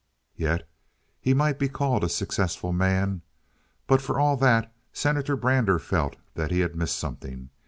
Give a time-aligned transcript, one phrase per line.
[0.35, 0.61] Yes,
[1.19, 3.21] he might be called a successful man,
[3.85, 7.51] but for all that Senator Brander felt that he had missed something.